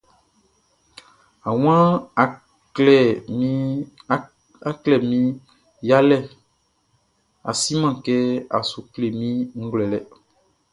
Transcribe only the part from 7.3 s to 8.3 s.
a si man kɛ,